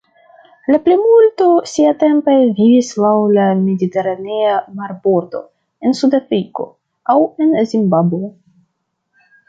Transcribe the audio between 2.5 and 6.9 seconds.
vivis laŭ la mediteranea marbordo, en Sudafriko,